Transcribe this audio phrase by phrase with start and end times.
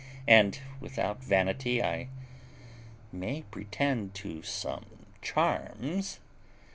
[0.27, 2.07] and, without vanity, I
[3.11, 6.19] may pretend to some charms.